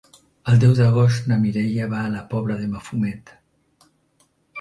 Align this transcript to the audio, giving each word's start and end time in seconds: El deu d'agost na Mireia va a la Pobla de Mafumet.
El 0.51 0.55
deu 0.61 0.71
d'agost 0.77 1.27
na 1.31 1.37
Mireia 1.43 1.89
va 1.91 1.99
a 2.05 2.13
la 2.13 2.23
Pobla 2.31 2.57
de 2.63 2.71
Mafumet. 2.73 3.31